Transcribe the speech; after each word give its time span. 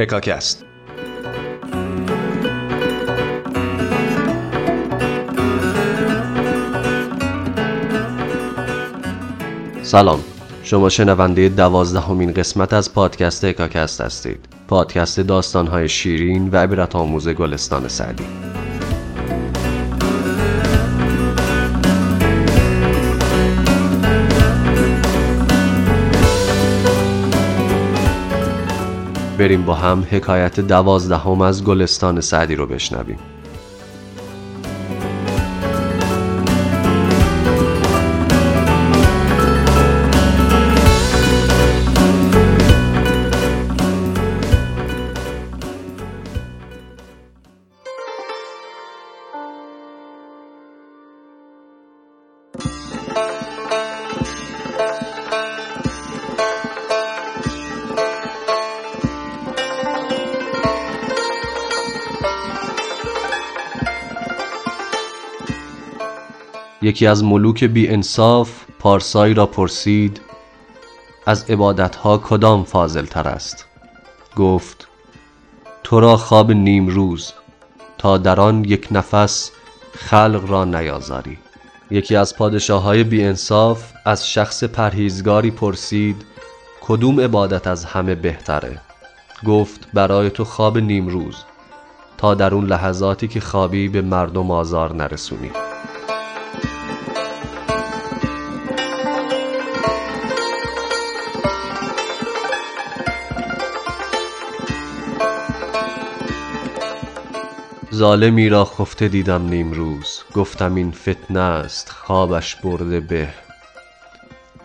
هکاکست 0.00 0.64
سلام. 9.82 10.20
شما 10.62 10.88
شنونده 10.88 11.48
دوازدهمین 11.48 12.32
قسمت 12.32 12.72
از 12.72 12.94
پادکست 12.94 13.44
اکاکست 13.44 14.00
هستید. 14.00 14.48
پادکست 14.68 15.20
داستانهای 15.20 15.88
شیرین 15.88 16.50
و 16.50 16.56
عبرت 16.56 16.96
آموز 16.96 17.28
گلستان 17.28 17.88
سعدی. 17.88 18.24
بریم 29.40 29.62
با 29.62 29.74
هم 29.74 30.06
حکایت 30.10 30.60
دوازدهم 30.60 31.40
از 31.40 31.64
گلستان 31.64 32.20
سعدی 32.20 32.54
رو 32.54 32.66
بشنویم. 32.66 33.18
یکی 66.82 67.06
از 67.06 67.24
ملوک 67.24 67.64
بی 67.64 67.88
انصاف 67.88 68.50
پارسایی 68.78 69.34
را 69.34 69.46
پرسید 69.46 70.20
از 71.26 71.50
عبادتها 71.50 72.18
کدام 72.18 72.64
فاضل 72.64 73.04
تر 73.04 73.28
است؟ 73.28 73.66
گفت 74.36 74.88
تو 75.84 76.00
را 76.00 76.16
خواب 76.16 76.52
نیم 76.52 76.86
روز 76.88 77.32
تا 77.98 78.18
در 78.18 78.40
آن 78.40 78.64
یک 78.64 78.88
نفس 78.90 79.50
خلق 79.92 80.44
را 80.48 80.64
نیازاری. 80.64 81.38
یکی 81.90 82.16
از 82.16 82.36
پادشاه 82.36 82.82
های 82.82 83.04
بی 83.04 83.24
انصاف 83.24 83.92
از 84.04 84.30
شخص 84.30 84.64
پرهیزگاری 84.64 85.50
پرسید 85.50 86.24
کدوم 86.80 87.20
عبادت 87.20 87.66
از 87.66 87.84
همه 87.84 88.14
بهتره؟ 88.14 88.80
گفت 89.46 89.88
برای 89.94 90.30
تو 90.30 90.44
خواب 90.44 90.78
نیم 90.78 91.08
روز 91.08 91.36
تا 92.18 92.34
در 92.34 92.54
اون 92.54 92.66
لحظاتی 92.66 93.28
که 93.28 93.40
خوابی 93.40 93.88
به 93.88 94.02
مردم 94.02 94.50
آزار 94.50 94.94
نرسونی. 94.94 95.50
ظالمی 107.94 108.48
را 108.48 108.64
خفته 108.64 109.08
دیدم 109.08 109.48
نیمروز. 109.48 110.22
گفتم 110.34 110.74
این 110.74 110.90
فتنه 110.90 111.40
است 111.40 111.88
خوابش 111.88 112.56
برده 112.56 113.00
به. 113.00 113.28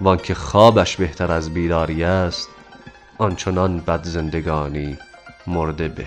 وانکه 0.00 0.34
خوابش 0.34 0.96
بهتر 0.96 1.32
از 1.32 1.54
بیداری 1.54 2.04
است 2.04 2.48
آنچنان 3.18 3.78
بد 3.78 4.04
زندگانی 4.04 4.98
مرده 5.46 5.88
به. 5.88 6.06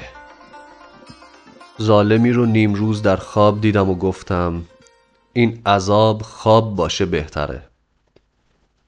ظالمی 1.82 2.32
رو 2.32 2.46
نیمروز 2.46 3.02
در 3.02 3.16
خواب 3.16 3.62
دیدم 3.62 3.90
و 3.90 3.96
گفتم 3.96 4.66
این 5.34 5.62
عذاب 5.66 6.22
خواب 6.22 6.76
باشه 6.76 7.06
بهتره. 7.06 7.64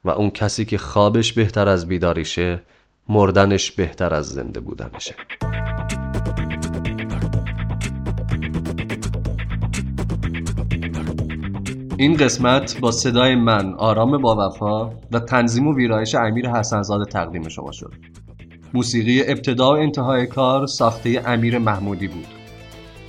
و 0.06 0.10
اون 0.10 0.30
کسی 0.30 0.66
که 0.66 0.78
خوابش 0.78 1.34
بهتر 1.34 1.68
از 1.68 1.88
بیداریشه 1.88 2.62
مردنش 3.10 3.72
بهتر 3.72 4.14
از 4.14 4.30
زنده 4.30 4.60
بودنشه. 4.60 5.16
این 12.00 12.18
قسمت 12.18 12.80
با 12.80 12.92
صدای 12.92 13.36
من 13.36 13.74
آرام 13.74 14.18
با 14.22 14.36
وفا 14.50 14.90
و 15.12 15.20
تنظیم 15.20 15.68
و 15.68 15.76
ویرایش 15.76 16.16
امیر 16.16 16.50
حسنزاده 16.50 17.06
تقدیم 17.06 17.50
شما 17.50 17.72
شد. 17.72 17.94
موسیقی 18.74 19.24
ابتدا 19.28 19.74
و 19.74 19.78
انتهای 19.78 20.28
کار 20.28 20.68
ساخته 20.68 21.24
امیر 21.26 21.58
محمودی 21.58 22.08
بود. 22.08 22.26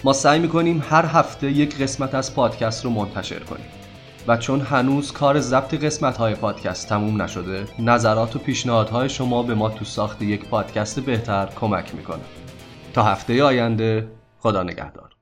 ما 0.05 0.13
سعی 0.13 0.39
می‌کنیم 0.41 0.85
هر 0.91 1.05
هفته 1.07 1.51
یک 1.51 1.83
قسمت 1.83 2.15
از 2.15 2.35
پادکست 2.35 2.85
رو 2.85 2.91
منتشر 2.91 3.39
کنیم. 3.39 3.67
و 4.29 4.37
چون 4.37 4.61
هنوز 4.61 5.13
کار 5.13 5.41
ضبط 5.41 5.75
قسمت 5.75 6.17
های 6.17 6.35
پادکست 6.35 6.89
تموم 6.89 7.23
نشده 7.23 7.65
نظرات 7.79 8.37
و 8.37 8.39
پیشنهادهای 8.39 9.09
شما 9.09 9.43
به 9.43 9.55
ما 9.55 9.69
تو 9.69 9.85
ساخت 9.85 10.23
یک 10.23 10.45
پادکست 10.49 11.01
بهتر 11.01 11.49
کمک 11.61 11.95
می‌کنه. 11.95 12.25
تا 12.93 13.03
هفته 13.03 13.45
آینده 13.45 14.09
خدا 14.39 14.63
نگهدار. 14.63 15.20